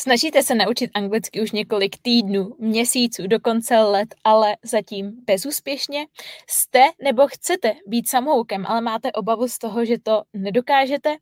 [0.00, 6.06] Snažíte se naučit anglicky už několik týdnů, měsíců, dokonce let, ale zatím bezúspěšně?
[6.50, 11.16] Jste nebo chcete být samoukem, ale máte obavu z toho, že to nedokážete?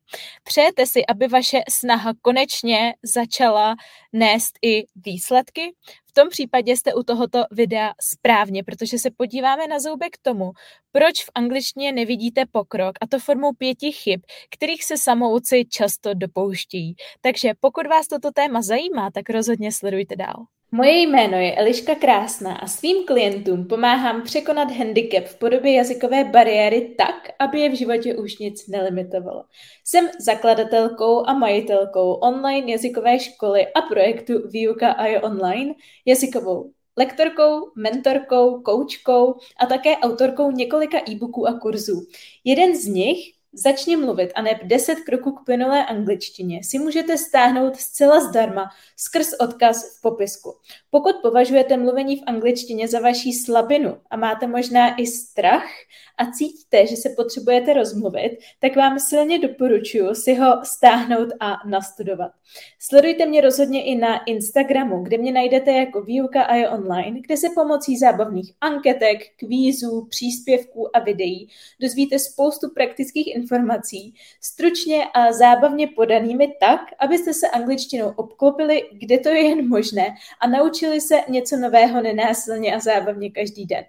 [0.44, 3.76] Přejete si, aby vaše snaha konečně začala
[4.12, 5.74] nést i výsledky?
[6.08, 10.50] V tom případě jste u tohoto videa správně, protože se podíváme na zoubek tomu,
[10.92, 16.94] proč v angličtině nevidíte pokrok, a to formou pěti chyb, kterých se samouci často dopouštějí.
[17.20, 20.57] Takže pokud vás toto téma zajímá, tak rozhodně sledujte dál.
[20.72, 26.94] Moje jméno je Eliška Krásná a svým klientům pomáhám překonat handicap v podobě jazykové bariéry
[26.98, 29.44] tak, aby je v životě už nic nelimitovalo.
[29.84, 35.74] Jsem zakladatelkou a majitelkou online jazykové školy a projektu Výuka a je online,
[36.06, 42.06] jazykovou lektorkou, mentorkou, koučkou a také autorkou několika e-booků a kurzů.
[42.44, 47.76] Jeden z nich Začni mluvit a neb 10 kroků k plynulé angličtině si můžete stáhnout
[47.76, 50.54] zcela zdarma skrz odkaz v popisku.
[50.90, 55.70] Pokud považujete mluvení v angličtině za vaší slabinu a máte možná i strach
[56.18, 62.30] a cítíte, že se potřebujete rozmluvit, tak vám silně doporučuji si ho stáhnout a nastudovat.
[62.78, 67.36] Sledujte mě rozhodně i na Instagramu, kde mě najdete jako výuka a je online, kde
[67.36, 71.48] se pomocí zábavných anketek, kvízů, příspěvků a videí
[71.80, 79.28] dozvíte spoustu praktických informací, stručně a zábavně podanými tak, abyste se angličtinou obklopili, kde to
[79.28, 83.84] je jen možné a naučili se něco nového nenásilně a zábavně každý den.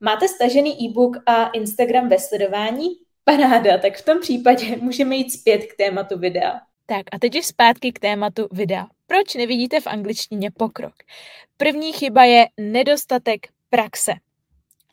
[0.00, 2.88] Máte stažený e-book a Instagram ve sledování?
[3.24, 6.60] Paráda, tak v tom případě můžeme jít zpět k tématu videa.
[6.86, 8.86] Tak a teď už zpátky k tématu videa.
[9.06, 10.94] Proč nevidíte v angličtině pokrok?
[11.56, 14.12] První chyba je nedostatek praxe.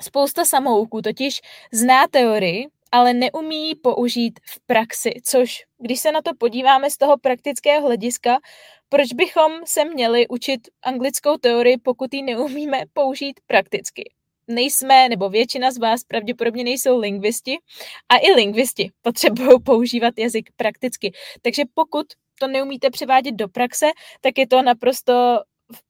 [0.01, 6.31] Spousta samouků totiž zná teorii, ale neumí použít v praxi, což když se na to
[6.37, 8.37] podíváme z toho praktického hlediska,
[8.89, 14.11] proč bychom se měli učit anglickou teorii, pokud ji neumíme použít prakticky?
[14.47, 17.57] nejsme, nebo většina z vás pravděpodobně nejsou lingvisti
[18.09, 21.11] a i lingvisti potřebují používat jazyk prakticky.
[21.41, 22.07] Takže pokud
[22.39, 23.85] to neumíte převádět do praxe,
[24.21, 25.39] tak je to naprosto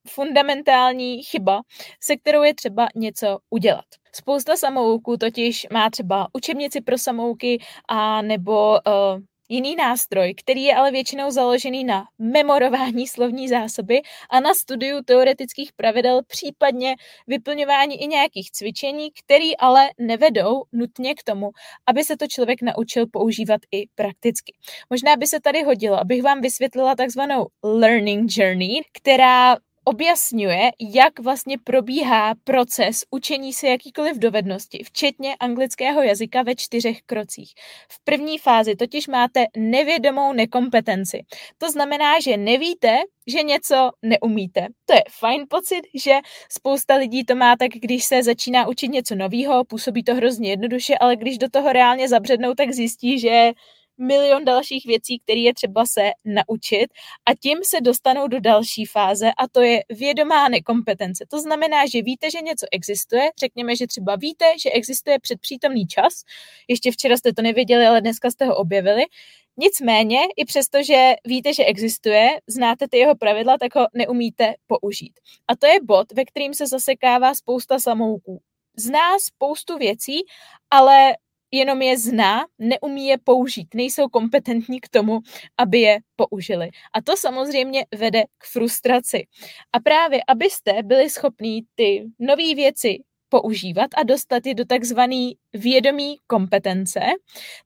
[0.07, 1.61] fundamentální chyba,
[1.99, 3.85] se kterou je třeba něco udělat.
[4.19, 10.75] Spousta samouků totiž má třeba učebnici pro samouky a nebo uh, jiný nástroj, který je
[10.75, 16.95] ale většinou založený na memorování slovní zásoby a na studiu teoretických pravidel, případně
[17.27, 21.49] vyplňování i nějakých cvičení, které ale nevedou nutně k tomu,
[21.87, 24.53] aby se to člověk naučil používat i prakticky.
[24.89, 31.57] Možná by se tady hodilo, abych vám vysvětlila takzvanou learning journey, která objasňuje, jak vlastně
[31.63, 37.53] probíhá proces učení se jakýkoliv dovednosti, včetně anglického jazyka ve čtyřech krocích.
[37.91, 41.25] V první fázi totiž máte nevědomou nekompetenci.
[41.57, 44.67] To znamená, že nevíte, že něco neumíte.
[44.85, 46.15] To je fajn pocit, že
[46.51, 50.97] spousta lidí to má tak, když se začíná učit něco nového, působí to hrozně jednoduše,
[50.97, 53.51] ale když do toho reálně zabřednou, tak zjistí, že
[53.99, 56.87] milion dalších věcí, které je třeba se naučit
[57.25, 61.25] a tím se dostanou do další fáze a to je vědomá nekompetence.
[61.29, 66.13] To znamená, že víte, že něco existuje, řekněme, že třeba víte, že existuje předpřítomný čas,
[66.67, 69.03] ještě včera jste to nevěděli, ale dneska jste ho objevili,
[69.59, 75.19] Nicméně, i přesto, že víte, že existuje, znáte ty jeho pravidla, tak ho neumíte použít.
[75.47, 78.41] A to je bod, ve kterým se zasekává spousta samouků.
[78.77, 80.19] Zná spoustu věcí,
[80.71, 81.15] ale
[81.51, 85.19] jenom je zná, neumí je použít, nejsou kompetentní k tomu,
[85.57, 86.69] aby je použili.
[86.93, 89.27] A to samozřejmě vede k frustraci.
[89.73, 92.97] A právě abyste byli schopní ty nové věci
[93.29, 96.99] používat a dostat je do takzvaný vědomí kompetence,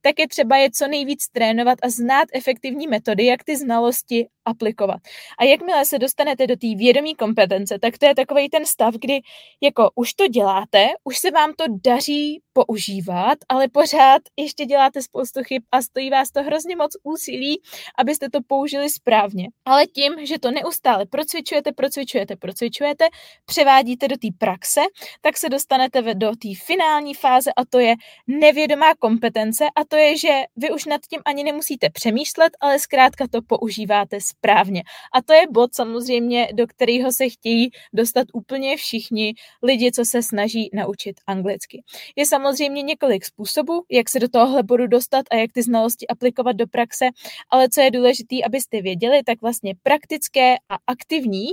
[0.02, 5.00] tak je třeba je co nejvíc trénovat a znát efektivní metody, jak ty znalosti aplikovat.
[5.40, 9.22] A jakmile se dostanete do té vědomí kompetence, tak to je takový ten stav, kdy
[9.62, 15.44] jako už to děláte, už se vám to daří používat, ale pořád ještě děláte spoustu
[15.44, 17.62] chyb a stojí vás to hrozně moc úsilí,
[17.97, 19.47] abyste to použili správně.
[19.66, 23.07] Ale tím, že to neustále procvičujete, procvičujete, procvičujete,
[23.45, 24.81] převádíte do té praxe,
[25.21, 27.95] tak se dostanete do té finální fáze a to je
[28.28, 33.25] nevědomá kompetence a to je, že vy už nad tím ani nemusíte přemýšlet, ale zkrátka
[33.31, 34.83] to používáte správně.
[35.13, 39.33] A to je bod samozřejmě, do kterého se chtějí dostat úplně všichni
[39.63, 41.83] lidi, co se snaží naučit anglicky.
[42.16, 46.56] Je samozřejmě několik způsobů, jak se do tohohle bodu dostat a jak ty znalosti aplikovat
[46.56, 47.06] do praxe,
[47.50, 51.45] ale co je důležité, abyste věděli, tak vlastně praktické a aktivní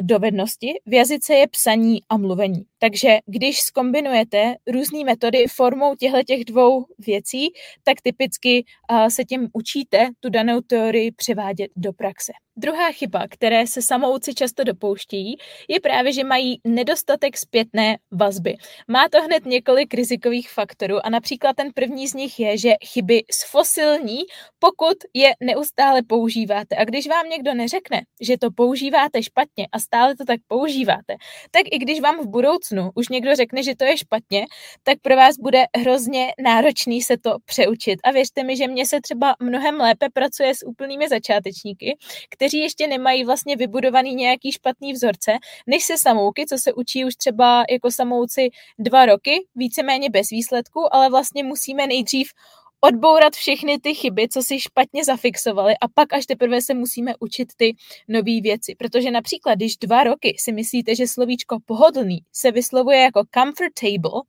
[0.00, 2.69] dovednosti v jazyce je psaní a mluvení.
[2.82, 7.48] Takže když skombinujete různé metody formou těchto těch dvou věcí,
[7.84, 8.64] tak typicky
[9.08, 12.32] se tím učíte tu danou teorii převádět do praxe.
[12.56, 15.36] Druhá chyba, které se samouci často dopouštějí,
[15.68, 18.54] je právě, že mají nedostatek zpětné vazby.
[18.88, 23.22] Má to hned několik rizikových faktorů a například ten první z nich je, že chyby
[23.46, 24.18] fosilní,
[24.58, 26.76] pokud je neustále používáte.
[26.76, 31.14] A když vám někdo neřekne, že to používáte špatně a stále to tak používáte,
[31.50, 34.46] tak i když vám v budoucnu už někdo řekne, že to je špatně,
[34.82, 38.00] tak pro vás bude hrozně náročný se to přeučit.
[38.04, 41.98] A věřte mi, že mě se třeba mnohem lépe pracuje s úplnými začátečníky,
[42.30, 45.32] kteří ještě nemají vlastně vybudovaný nějaký špatný vzorce,
[45.66, 50.94] než se samouky, co se učí už třeba jako samouci dva roky, víceméně bez výsledku,
[50.94, 52.30] ale vlastně musíme nejdřív
[52.80, 57.48] odbourat všechny ty chyby, co si špatně zafixovali a pak až teprve se musíme učit
[57.56, 57.76] ty
[58.08, 58.74] nové věci.
[58.78, 64.22] Protože například, když dva roky si myslíte, že slovíčko pohodlný se vyslovuje jako comfortable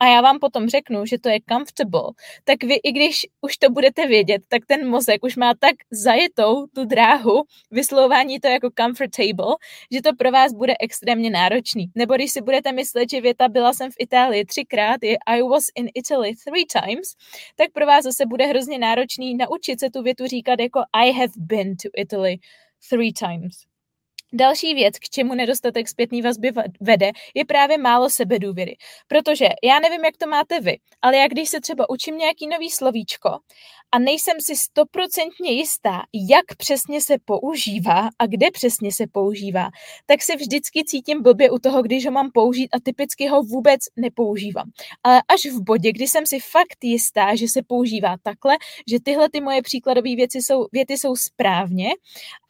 [0.00, 2.12] a já vám potom řeknu, že to je comfortable,
[2.44, 6.66] tak vy, i když už to budete vědět, tak ten mozek už má tak zajetou
[6.66, 9.56] tu dráhu vyslovování to jako comfortable,
[9.92, 11.90] že to pro vás bude extrémně náročný.
[11.94, 15.64] Nebo když si budete myslet, že věta byla jsem v Itálii třikrát, je I was
[15.74, 17.14] in Italy three times,
[17.56, 21.32] tak pro vás zase bude hrozně náročný naučit se tu větu říkat jako I have
[21.36, 22.38] been to Italy
[22.90, 23.77] three times.
[24.32, 28.76] Další věc, k čemu nedostatek zpětný vazby vede, je právě málo sebedůvěry.
[29.08, 32.70] Protože já nevím, jak to máte vy, ale já když se třeba učím nějaký nový
[32.70, 33.30] slovíčko
[33.92, 39.68] a nejsem si stoprocentně jistá, jak přesně se používá a kde přesně se používá,
[40.06, 43.80] tak se vždycky cítím blbě u toho, když ho mám použít a typicky ho vůbec
[43.96, 44.70] nepoužívám.
[45.02, 48.56] Ale až v bodě, kdy jsem si fakt jistá, že se používá takhle,
[48.90, 51.88] že tyhle ty moje příkladové věci jsou, věty jsou správně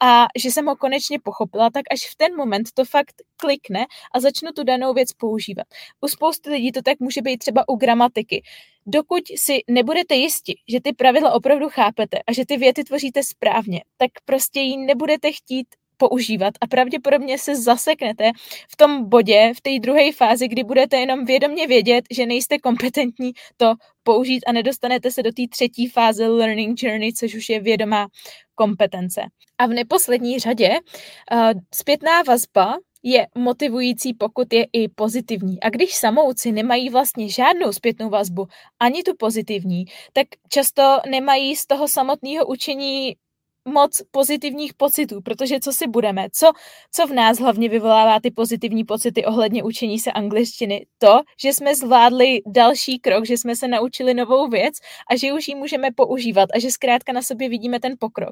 [0.03, 3.85] a že jsem ho konečně pochopila, tak až v ten moment to fakt klikne
[4.15, 5.67] a začnu tu danou věc používat.
[6.01, 8.43] U spousty lidí to tak může být třeba u gramatiky
[8.89, 13.81] dokud si nebudete jisti, že ty pravidla opravdu chápete a že ty věty tvoříte správně,
[13.97, 15.67] tak prostě ji nebudete chtít
[15.99, 18.31] používat a pravděpodobně se zaseknete
[18.69, 23.31] v tom bodě, v té druhé fázi, kdy budete jenom vědomě vědět, že nejste kompetentní
[23.57, 23.73] to
[24.03, 28.07] použít a nedostanete se do té třetí fáze learning journey, což už je vědomá
[28.55, 29.21] kompetence.
[29.57, 35.59] A v neposlední řadě uh, zpětná vazba je motivující, pokud je i pozitivní.
[35.59, 38.47] A když samouci nemají vlastně žádnou zpětnou vazbu,
[38.79, 43.15] ani tu pozitivní, tak často nemají z toho samotného učení
[43.65, 46.51] moc pozitivních pocitů, protože co si budeme, co,
[46.91, 50.85] co v nás hlavně vyvolává ty pozitivní pocity ohledně učení se angličtiny?
[50.97, 54.73] To, že jsme zvládli další krok, že jsme se naučili novou věc
[55.11, 58.31] a že už ji můžeme používat a že zkrátka na sobě vidíme ten pokrok.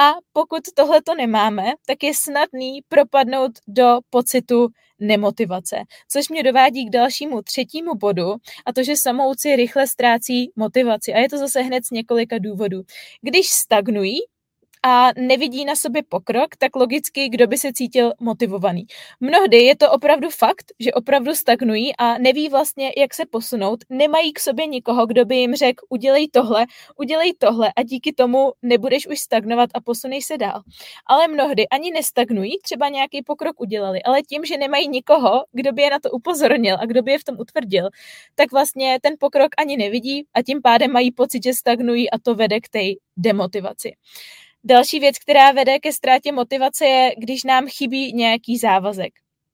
[0.00, 4.68] A pokud tohle to nemáme, tak je snadný propadnout do pocitu
[5.02, 5.76] nemotivace.
[6.08, 8.34] Což mě dovádí k dalšímu třetímu bodu
[8.66, 11.12] a to, že samouci rychle ztrácí motivaci.
[11.14, 12.82] A je to zase hned z několika důvodů.
[13.22, 14.18] Když stagnují,
[14.82, 18.86] a nevidí na sobě pokrok, tak logicky kdo by se cítil motivovaný.
[19.20, 24.32] Mnohdy je to opravdu fakt, že opravdu stagnují a neví vlastně, jak se posunout, nemají
[24.32, 29.06] k sobě nikoho, kdo by jim řekl, udělej tohle, udělej tohle a díky tomu nebudeš
[29.06, 30.62] už stagnovat a posunej se dál.
[31.06, 35.82] Ale mnohdy ani nestagnují, třeba nějaký pokrok udělali, ale tím, že nemají nikoho, kdo by
[35.82, 37.88] je na to upozornil a kdo by je v tom utvrdil,
[38.34, 42.34] tak vlastně ten pokrok ani nevidí a tím pádem mají pocit, že stagnují a to
[42.34, 42.80] vede k té
[43.16, 43.92] demotivaci.
[44.64, 49.12] Další věc, která vede ke ztrátě motivace, je, když nám chybí nějaký závazek.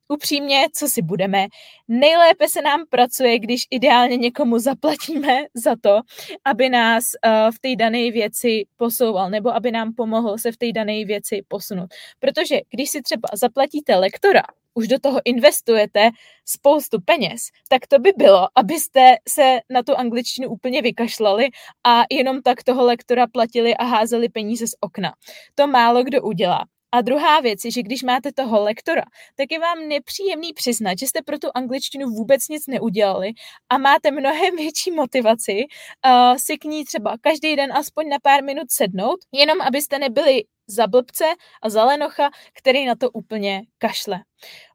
[0.09, 1.47] Upřímně, co si budeme,
[1.88, 6.00] nejlépe se nám pracuje, když ideálně někomu zaplatíme za to,
[6.45, 10.73] aby nás uh, v té dané věci posouval, nebo aby nám pomohl se v té
[10.73, 11.88] dané věci posunout.
[12.21, 14.43] Protože když si třeba zaplatíte lektora,
[14.78, 16.11] už do toho investujete
[16.44, 21.49] spoustu peněz, tak to by bylo, abyste se na tu angličtinu úplně vykašlali
[21.87, 25.12] a jenom tak toho lektora platili a házeli peníze z okna.
[25.54, 26.64] To málo kdo udělá.
[26.92, 29.02] A druhá věc je, že když máte toho lektora,
[29.37, 33.30] tak je vám nepříjemný přiznat, že jste pro tu angličtinu vůbec nic neudělali
[33.68, 38.44] a máte mnohem větší motivaci uh, si k ní třeba každý den aspoň na pár
[38.44, 41.25] minut sednout, jenom abyste nebyli za blbce
[41.63, 44.19] a za lenocha, který na to úplně kašle.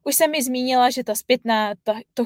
[0.04, 2.24] Už jsem mi zmínila, že ta zpětná, ta, to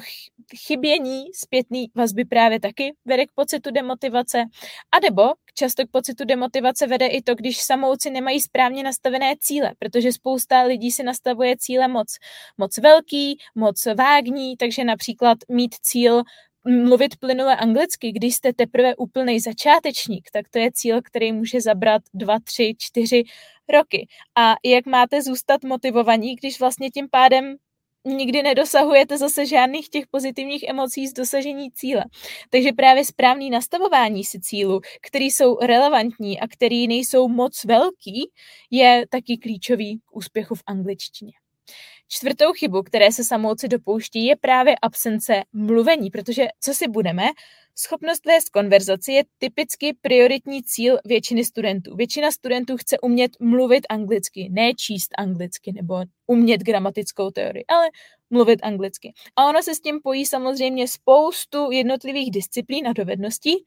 [0.66, 4.44] chybění zpětný vazby právě taky vede k pocitu demotivace,
[4.92, 5.22] a nebo
[5.54, 10.62] často k pocitu demotivace vede i to, když samouci nemají správně nastavené cíle, protože spousta
[10.62, 12.16] lidí si nastavuje cíle moc,
[12.58, 16.22] moc velký, moc vágní, takže například mít cíl
[16.68, 22.02] mluvit plynule anglicky, když jste teprve úplný začátečník, tak to je cíl, který může zabrat
[22.14, 23.22] dva, tři, čtyři
[23.68, 24.08] roky.
[24.36, 27.56] A jak máte zůstat motivovaní, když vlastně tím pádem
[28.04, 32.04] nikdy nedosahujete zase žádných těch pozitivních emocí z dosažení cíle.
[32.50, 38.30] Takže právě správný nastavování si cílu, který jsou relevantní a který nejsou moc velký,
[38.70, 41.32] je taky klíčový k úspěchu v angličtině.
[42.08, 47.24] Čtvrtou chybu, které se samouci dopouští, je právě absence mluvení, protože co si budeme,
[47.80, 51.96] Schopnost vést konverzaci je typicky prioritní cíl většiny studentů.
[51.96, 57.88] Většina studentů chce umět mluvit anglicky, ne číst anglicky nebo umět gramatickou teorii, ale
[58.30, 59.12] mluvit anglicky.
[59.36, 63.64] A ono se s tím pojí samozřejmě spoustu jednotlivých disciplín a dovedností,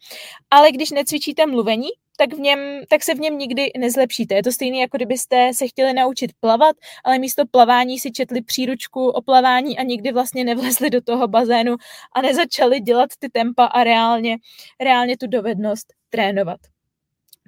[0.49, 4.35] ale když necvičíte mluvení, tak, v něm, tak se v něm nikdy nezlepšíte.
[4.35, 9.07] Je to stejné, jako kdybyste se chtěli naučit plavat, ale místo plavání si četli příručku
[9.07, 11.75] o plavání a nikdy vlastně nevlezli do toho bazénu
[12.15, 14.37] a nezačali dělat ty tempa a reálně,
[14.79, 16.59] reálně tu dovednost trénovat.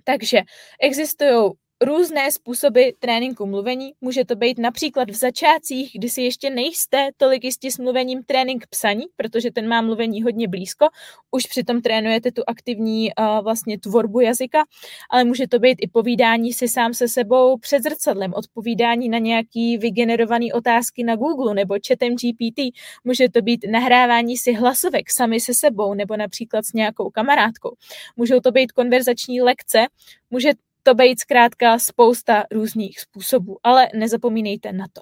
[0.03, 0.41] Takže
[0.82, 1.51] existují
[1.84, 3.94] různé způsoby tréninku mluvení.
[4.02, 8.68] Může to být například v začátcích, kdy si ještě nejste tolik jistí s mluvením trénink
[8.68, 10.88] psaní, protože ten má mluvení hodně blízko.
[11.32, 14.63] Už přitom trénujete tu aktivní uh, vlastně tvorbu jazyka,
[15.10, 19.78] ale může to být i povídání si sám se sebou před zrcadlem, odpovídání na nějaký
[19.78, 22.74] vygenerovaný otázky na Google nebo chatem GPT.
[23.04, 27.75] Může to být nahrávání si hlasovek sami se sebou nebo například s nějakou kamarádkou.
[28.16, 29.86] Můžou to být konverzační lekce,
[30.30, 30.52] může
[30.84, 35.02] to být zkrátka spousta různých způsobů, ale nezapomínejte na to.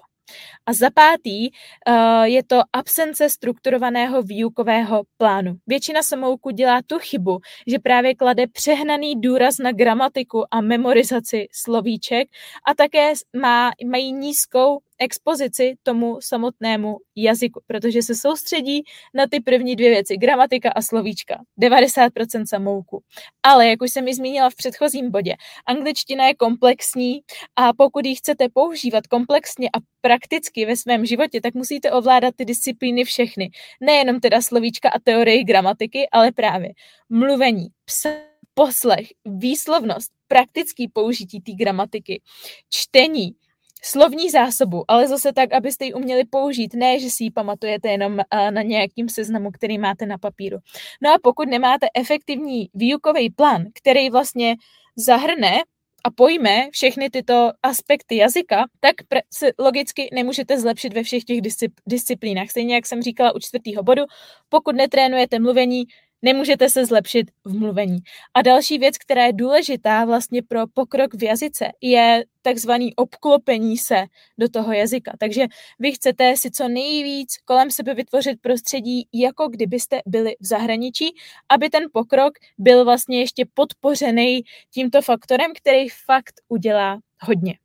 [0.66, 5.54] A za pátý uh, je to absence strukturovaného výukového plánu.
[5.66, 12.28] Většina samouků dělá tu chybu, že právě klade přehnaný důraz na gramatiku a memorizaci slovíček
[12.66, 18.82] a také má, mají nízkou expozici tomu samotnému jazyku, protože se soustředí
[19.14, 21.42] na ty první dvě věci, gramatika a slovíčka.
[21.60, 23.02] 90% samouku.
[23.42, 25.34] Ale, jak už jsem mi zmínila v předchozím bodě,
[25.66, 27.20] angličtina je komplexní
[27.56, 32.44] a pokud ji chcete používat komplexně a prakticky ve svém životě, tak musíte ovládat ty
[32.44, 33.50] disciplíny všechny.
[33.80, 36.72] Nejenom teda slovíčka a teorii gramatiky, ale právě
[37.08, 42.22] mluvení, psaní, poslech, výslovnost, praktický použití té gramatiky,
[42.70, 43.34] čtení,
[43.84, 48.20] slovní zásobu, ale zase tak, abyste ji uměli použít, ne, že si ji pamatujete jenom
[48.50, 50.58] na nějakým seznamu, který máte na papíru.
[51.02, 54.56] No a pokud nemáte efektivní výukový plán, který vlastně
[54.96, 55.62] zahrne
[56.04, 58.94] a pojme všechny tyto aspekty jazyka, tak
[59.32, 61.40] se logicky nemůžete zlepšit ve všech těch
[61.86, 62.50] disciplínách.
[62.50, 64.02] Stejně jak jsem říkala u čtvrtého bodu,
[64.48, 65.84] pokud netrénujete mluvení,
[66.22, 67.98] nemůžete se zlepšit v mluvení.
[68.34, 74.04] A další věc, která je důležitá vlastně pro pokrok v jazyce, je takzvaný obklopení se
[74.38, 75.12] do toho jazyka.
[75.18, 75.46] Takže
[75.78, 81.14] vy chcete si co nejvíc kolem sebe vytvořit prostředí, jako kdybyste byli v zahraničí,
[81.48, 84.42] aby ten pokrok byl vlastně ještě podpořený
[84.74, 87.58] tímto faktorem, který fakt udělá hodně.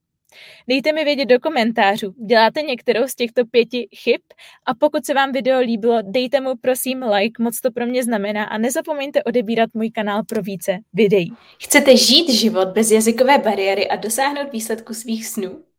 [0.67, 4.22] Dejte mi vědět do komentářů, děláte některou z těchto pěti chyb
[4.65, 8.43] a pokud se vám video líbilo, dejte mu prosím like, moc to pro mě znamená
[8.43, 11.34] a nezapomeňte odebírat můj kanál pro více videí.
[11.62, 15.63] Chcete žít život bez jazykové bariéry a dosáhnout výsledku svých snů?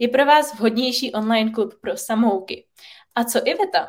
[0.00, 2.66] je pro vás vhodnější online klub pro samouky.
[3.14, 3.88] A co Iveta?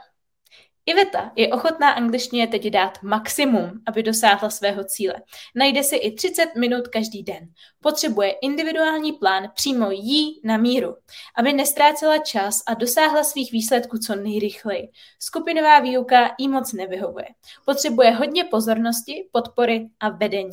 [0.86, 5.14] Iveta je ochotná angličtině teď dát maximum, aby dosáhla svého cíle.
[5.56, 7.48] Najde si i 30 minut každý den.
[7.80, 10.96] Potřebuje individuální plán přímo jí na míru,
[11.38, 14.90] aby nestrácela čas a dosáhla svých výsledků co nejrychleji.
[15.20, 17.26] Skupinová výuka jí moc nevyhovuje.
[17.66, 20.52] Potřebuje hodně pozornosti, podpory a vedení.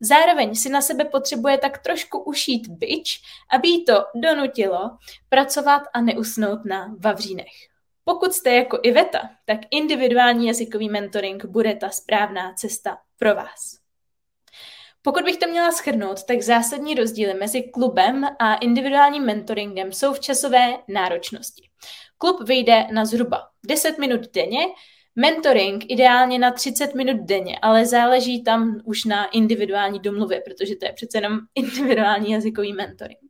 [0.00, 3.20] Zároveň si na sebe potřebuje tak trošku ušít byč,
[3.50, 4.90] aby jí to donutilo
[5.28, 7.69] pracovat a neusnout na vavřínech.
[8.04, 13.80] Pokud jste jako Iveta, tak individuální jazykový mentoring bude ta správná cesta pro vás.
[15.02, 20.20] Pokud bych to měla schrnout, tak zásadní rozdíly mezi klubem a individuálním mentoringem jsou v
[20.20, 21.68] časové náročnosti.
[22.18, 24.66] Klub vyjde na zhruba 10 minut denně,
[25.16, 30.86] mentoring ideálně na 30 minut denně, ale záleží tam už na individuální domluvě, protože to
[30.86, 33.29] je přece jenom individuální jazykový mentoring.